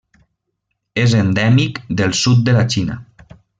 [1.01, 2.99] És endèmic del sud de la Xina.